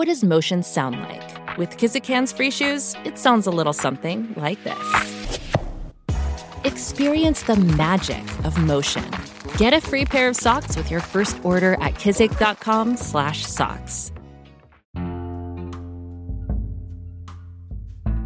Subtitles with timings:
[0.00, 1.58] What does motion sound like?
[1.58, 4.78] With Kizikans free shoes, it sounds a little something like this.
[6.64, 9.04] Experience the magic of motion.
[9.58, 14.10] Get a free pair of socks with your first order at kizik.com/socks.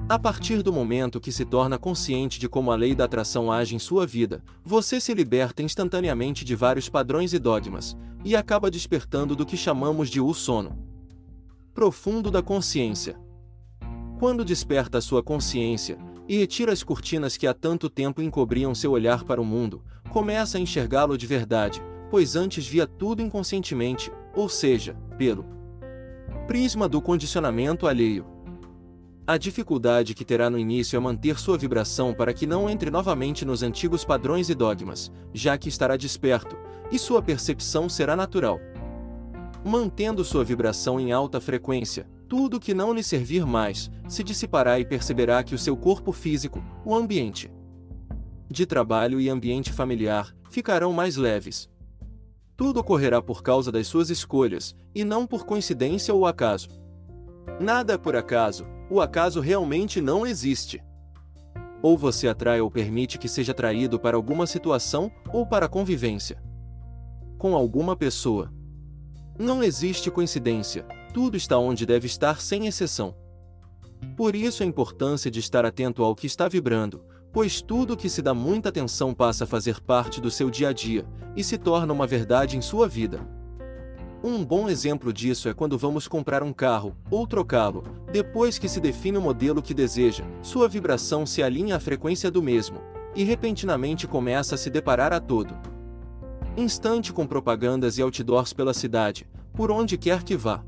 [0.09, 3.74] A partir do momento que se torna consciente de como a lei da atração age
[3.74, 9.34] em sua vida, você se liberta instantaneamente de vários padrões e dogmas, e acaba despertando
[9.34, 10.94] do que chamamos de o sono
[11.74, 13.19] profundo da consciência.
[14.20, 19.24] Quando desperta sua consciência e retira as cortinas que há tanto tempo encobriam seu olhar
[19.24, 24.95] para o mundo, começa a enxergá-lo de verdade, pois antes via tudo inconscientemente, ou seja,
[25.18, 25.45] pelo
[26.46, 28.24] prisma do condicionamento alheio.
[29.27, 33.45] A dificuldade que terá no início é manter sua vibração para que não entre novamente
[33.45, 36.56] nos antigos padrões e dogmas, já que estará desperto,
[36.93, 38.60] e sua percepção será natural.
[39.65, 44.84] Mantendo sua vibração em alta frequência, tudo que não lhe servir mais se dissipará e
[44.84, 47.51] perceberá que o seu corpo físico, o ambiente
[48.51, 51.68] de trabalho e ambiente familiar ficarão mais leves.
[52.56, 56.68] Tudo ocorrerá por causa das suas escolhas, e não por coincidência ou acaso.
[57.59, 60.80] Nada é por acaso, o acaso realmente não existe.
[61.82, 66.41] Ou você atrai ou permite que seja atraído para alguma situação ou para a convivência
[67.44, 68.50] com alguma pessoa.
[69.37, 73.16] Não existe coincidência, tudo está onde deve estar sem exceção.
[74.16, 78.22] Por isso a importância de estar atento ao que está vibrando, pois tudo que se
[78.22, 81.93] dá muita atenção passa a fazer parte do seu dia a dia e se torna
[81.93, 83.28] uma verdade em sua vida.
[84.22, 87.83] Um bom exemplo disso é quando vamos comprar um carro ou trocá-lo.
[88.12, 92.41] Depois que se define o modelo que deseja, sua vibração se alinha à frequência do
[92.41, 92.81] mesmo
[93.16, 95.74] e repentinamente começa a se deparar a todo
[96.56, 100.65] instante com propagandas e outdoors pela cidade, por onde quer que vá.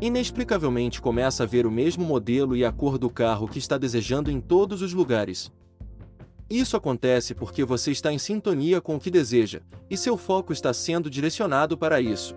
[0.00, 4.30] Inexplicavelmente começa a ver o mesmo modelo e a cor do carro que está desejando
[4.30, 5.50] em todos os lugares.
[6.48, 10.72] Isso acontece porque você está em sintonia com o que deseja, e seu foco está
[10.72, 12.36] sendo direcionado para isso.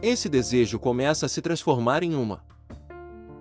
[0.00, 2.42] Esse desejo começa a se transformar em uma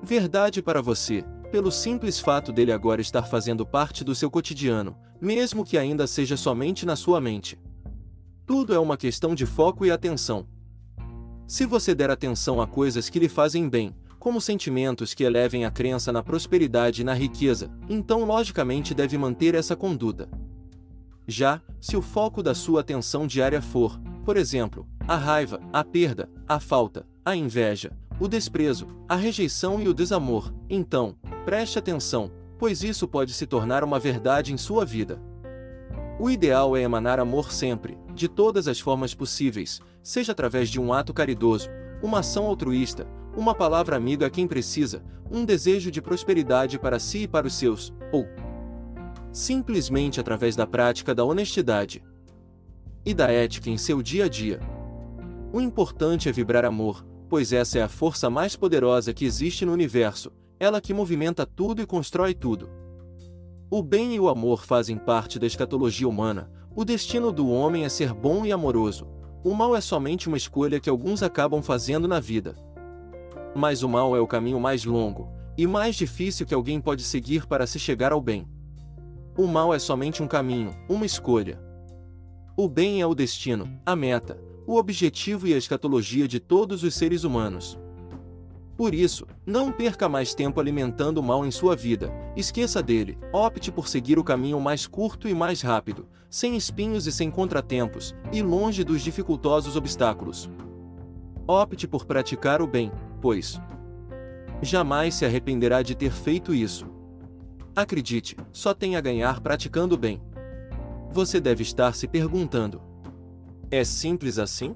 [0.01, 5.63] verdade para você, pelo simples fato dele agora estar fazendo parte do seu cotidiano, mesmo
[5.63, 7.57] que ainda seja somente na sua mente.
[8.47, 10.47] Tudo é uma questão de foco e atenção.
[11.46, 15.69] Se você der atenção a coisas que lhe fazem bem, como sentimentos que elevem a
[15.69, 20.30] crença na prosperidade e na riqueza, então logicamente deve manter essa conduta.
[21.28, 26.29] Já, se o foco da sua atenção diária for, por exemplo, a raiva, a perda,
[26.47, 32.81] a falta, a inveja, o desprezo, a rejeição e o desamor, então, preste atenção, pois
[32.81, 35.22] isso pode se tornar uma verdade em sua vida.
[36.19, 40.91] O ideal é emanar amor sempre, de todas as formas possíveis, seja através de um
[40.91, 41.69] ato caridoso,
[42.01, 47.19] uma ação altruísta, uma palavra amiga a quem precisa, um desejo de prosperidade para si
[47.19, 48.25] e para os seus, ou
[49.31, 52.03] simplesmente através da prática da honestidade
[53.05, 54.59] e da ética em seu dia a dia.
[55.53, 59.72] O importante é vibrar amor, pois essa é a força mais poderosa que existe no
[59.72, 62.86] universo, ela que movimenta tudo e constrói tudo.
[63.69, 67.89] O bem e o amor fazem parte da escatologia humana, o destino do homem é
[67.89, 69.05] ser bom e amoroso.
[69.44, 72.55] O mal é somente uma escolha que alguns acabam fazendo na vida.
[73.53, 77.45] Mas o mal é o caminho mais longo e mais difícil que alguém pode seguir
[77.45, 78.47] para se chegar ao bem.
[79.38, 81.61] O mal é somente um caminho, uma escolha.
[82.55, 86.95] O bem é o destino, a meta, o objetivo e a escatologia de todos os
[86.95, 87.78] seres humanos.
[88.77, 93.72] Por isso, não perca mais tempo alimentando o mal em sua vida, esqueça dele, opte
[93.72, 98.43] por seguir o caminho mais curto e mais rápido, sem espinhos e sem contratempos, e
[98.43, 100.47] longe dos dificultosos obstáculos.
[101.47, 103.59] Opte por praticar o bem, pois
[104.61, 106.85] jamais se arrependerá de ter feito isso.
[107.75, 110.22] Acredite, só tem a ganhar praticando o bem.
[111.11, 112.79] Você deve estar se perguntando:
[113.72, 114.75] é simples assim?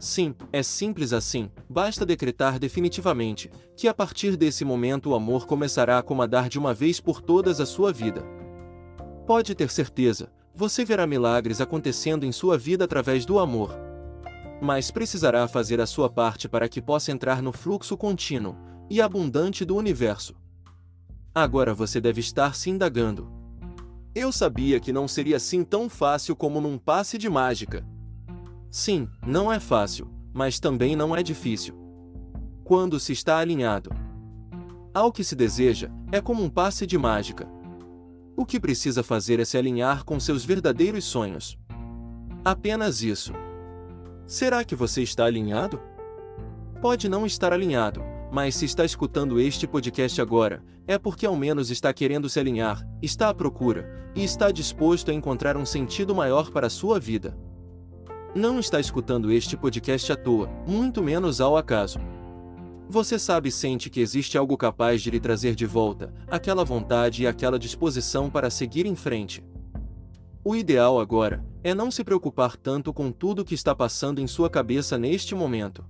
[0.00, 5.98] Sim, é simples assim, basta decretar definitivamente que a partir desse momento o amor começará
[5.98, 8.24] a comandar de uma vez por todas a sua vida.
[9.26, 13.78] Pode ter certeza, você verá milagres acontecendo em sua vida através do amor.
[14.60, 18.56] mas precisará fazer a sua parte para que possa entrar no fluxo contínuo
[18.90, 20.34] e abundante do universo.
[21.34, 23.30] Agora você deve estar se indagando.
[24.14, 27.86] Eu sabia que não seria assim tão fácil como num passe de mágica.
[28.70, 31.74] Sim, não é fácil, mas também não é difícil.
[32.62, 33.90] Quando se está alinhado
[34.94, 37.48] ao que se deseja, é como um passe de mágica.
[38.36, 41.58] O que precisa fazer é se alinhar com seus verdadeiros sonhos.
[42.44, 43.32] Apenas isso.
[44.26, 45.80] Será que você está alinhado?
[46.80, 48.02] Pode não estar alinhado,
[48.32, 52.84] mas se está escutando este podcast agora, é porque ao menos está querendo se alinhar,
[53.02, 57.36] está à procura, e está disposto a encontrar um sentido maior para a sua vida.
[58.34, 61.98] Não está escutando este podcast à toa, muito menos ao acaso.
[62.88, 67.24] Você sabe e sente que existe algo capaz de lhe trazer de volta, aquela vontade
[67.24, 69.44] e aquela disposição para seguir em frente.
[70.44, 74.48] O ideal agora é não se preocupar tanto com tudo que está passando em sua
[74.48, 75.84] cabeça neste momento.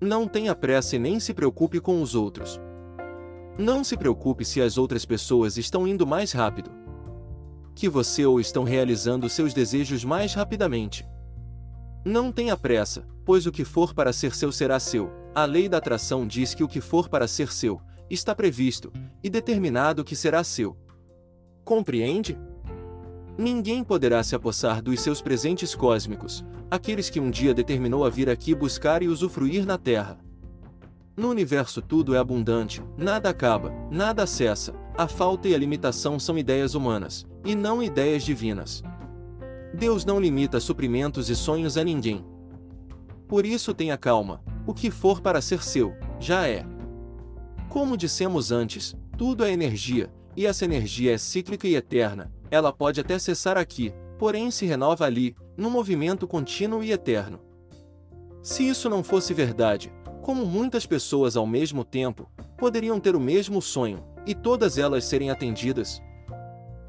[0.00, 2.60] Não tenha pressa e nem se preocupe com os outros.
[3.58, 6.70] Não se preocupe se as outras pessoas estão indo mais rápido
[7.74, 11.06] que você ou estão realizando seus desejos mais rapidamente.
[12.08, 15.12] Não tenha pressa, pois o que for para ser seu será seu.
[15.34, 18.90] A lei da atração diz que o que for para ser seu está previsto
[19.22, 20.74] e determinado que será seu.
[21.62, 22.38] Compreende?
[23.36, 28.30] Ninguém poderá se apossar dos seus presentes cósmicos, aqueles que um dia determinou a vir
[28.30, 30.18] aqui buscar e usufruir na Terra.
[31.14, 36.38] No universo tudo é abundante, nada acaba, nada cessa, a falta e a limitação são
[36.38, 38.82] ideias humanas, e não ideias divinas.
[39.74, 42.24] Deus não limita suprimentos e sonhos a ninguém.
[43.26, 46.64] Por isso tenha calma, o que for para ser seu, já é.
[47.68, 53.00] Como dissemos antes, tudo é energia, e essa energia é cíclica e eterna, ela pode
[53.00, 57.40] até cessar aqui, porém se renova ali, num movimento contínuo e eterno.
[58.42, 59.92] Se isso não fosse verdade,
[60.22, 65.30] como muitas pessoas ao mesmo tempo poderiam ter o mesmo sonho, e todas elas serem
[65.30, 66.02] atendidas?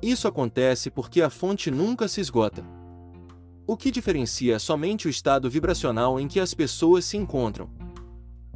[0.02, 2.64] Isso acontece porque a fonte nunca se esgota.
[3.68, 7.70] O que diferencia é somente o estado vibracional em que as pessoas se encontram.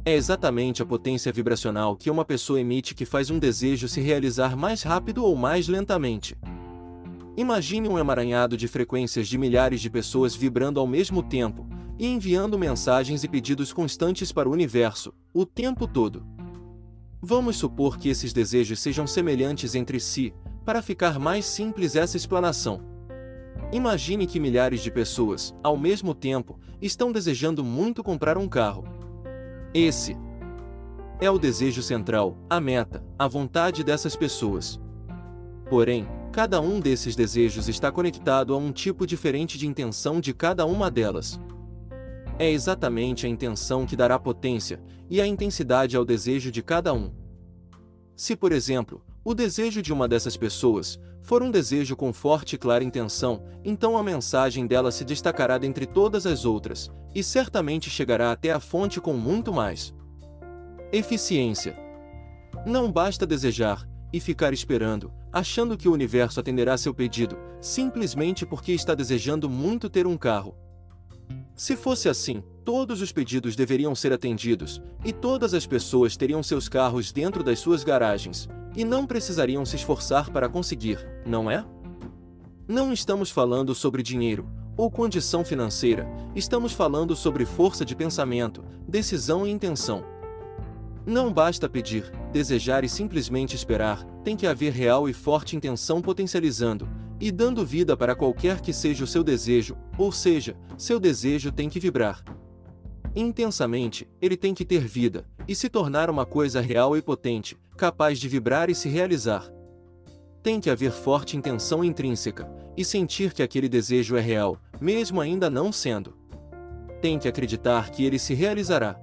[0.04, 4.56] É exatamente a potência vibracional que uma pessoa emite que faz um desejo se realizar
[4.56, 6.36] mais rápido ou mais lentamente.
[7.36, 11.66] Imagine um emaranhado de frequências de milhares de pessoas vibrando ao mesmo tempo
[11.98, 16.24] e enviando mensagens e pedidos constantes para o universo, o tempo todo.
[17.20, 22.80] Vamos supor que esses desejos sejam semelhantes entre si, para ficar mais simples essa explanação.
[23.72, 28.84] Imagine que milhares de pessoas, ao mesmo tempo, estão desejando muito comprar um carro.
[29.72, 30.16] Esse
[31.20, 34.80] é o desejo central, a meta, a vontade dessas pessoas.
[35.68, 40.66] Porém, Cada um desses desejos está conectado a um tipo diferente de intenção de cada
[40.66, 41.38] uma delas.
[42.40, 47.12] É exatamente a intenção que dará potência e a intensidade ao desejo de cada um.
[48.16, 52.58] Se, por exemplo, o desejo de uma dessas pessoas for um desejo com forte e
[52.58, 58.30] clara intenção, então a mensagem dela se destacará dentre todas as outras, e certamente chegará
[58.30, 59.94] até a fonte com muito mais
[60.92, 61.74] eficiência.
[62.66, 68.72] Não basta desejar e ficar esperando, achando que o universo atenderá seu pedido, simplesmente porque
[68.72, 70.54] está desejando muito ter um carro.
[71.56, 76.68] Se fosse assim, todos os pedidos deveriam ser atendidos, e todas as pessoas teriam seus
[76.68, 81.64] carros dentro das suas garagens, e não precisariam se esforçar para conseguir, não é?
[82.66, 89.46] Não estamos falando sobre dinheiro ou condição financeira, estamos falando sobre força de pensamento, decisão
[89.46, 90.04] e intenção.
[91.06, 96.88] Não basta pedir, desejar e simplesmente esperar, tem que haver real e forte intenção potencializando
[97.20, 101.68] e dando vida para qualquer que seja o seu desejo, ou seja, seu desejo tem
[101.68, 102.24] que vibrar.
[103.14, 108.18] Intensamente, ele tem que ter vida e se tornar uma coisa real e potente, capaz
[108.18, 109.50] de vibrar e se realizar.
[110.42, 115.48] Tem que haver forte intenção intrínseca e sentir que aquele desejo é real, mesmo ainda
[115.48, 116.16] não sendo.
[117.00, 118.98] Tem que acreditar que ele se realizará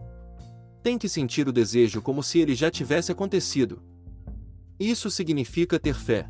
[0.83, 3.81] tem que sentir o desejo como se ele já tivesse acontecido.
[4.79, 6.27] Isso significa ter fé.